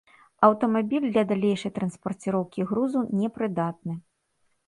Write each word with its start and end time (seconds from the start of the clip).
Аўтамабіль 0.45 1.03
для 1.09 1.23
далейшай 1.31 1.73
транспарціроўкі 1.75 2.67
грузу 2.71 2.99
непрыдатны. 3.21 3.93